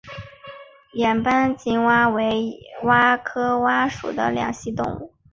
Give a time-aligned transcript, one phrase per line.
[0.93, 5.13] 眼斑棘蛙为蛙科蛙属的两栖动物。